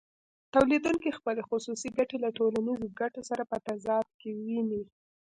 [0.53, 4.83] تولیدونکی خپلې خصوصي ګټې له ټولنیزو ګټو سره په تضاد کې ویني